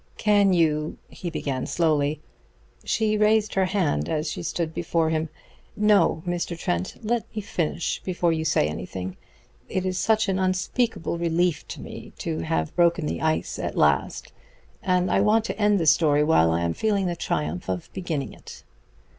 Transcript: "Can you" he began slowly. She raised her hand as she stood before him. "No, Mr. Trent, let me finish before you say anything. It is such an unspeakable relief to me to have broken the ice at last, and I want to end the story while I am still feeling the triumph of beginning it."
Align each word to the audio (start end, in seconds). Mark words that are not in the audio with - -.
"Can 0.17 0.51
you" 0.51 0.97
he 1.19 1.29
began 1.29 1.67
slowly. 1.67 2.21
She 2.83 3.19
raised 3.19 3.53
her 3.53 3.65
hand 3.65 4.09
as 4.09 4.31
she 4.31 4.41
stood 4.41 4.73
before 4.73 5.11
him. 5.11 5.29
"No, 5.75 6.23
Mr. 6.25 6.57
Trent, 6.57 6.95
let 7.03 7.23
me 7.35 7.41
finish 7.43 8.01
before 8.03 8.33
you 8.33 8.43
say 8.43 8.67
anything. 8.67 9.15
It 9.69 9.85
is 9.85 9.99
such 9.99 10.27
an 10.27 10.39
unspeakable 10.39 11.19
relief 11.19 11.67
to 11.67 11.81
me 11.81 12.13
to 12.17 12.39
have 12.39 12.75
broken 12.75 13.05
the 13.05 13.21
ice 13.21 13.59
at 13.59 13.77
last, 13.77 14.31
and 14.81 15.11
I 15.11 15.21
want 15.21 15.45
to 15.45 15.59
end 15.59 15.79
the 15.79 15.85
story 15.85 16.23
while 16.23 16.49
I 16.49 16.61
am 16.63 16.73
still 16.73 16.89
feeling 16.89 17.05
the 17.05 17.15
triumph 17.15 17.69
of 17.69 17.87
beginning 17.93 18.33
it." 18.33 18.63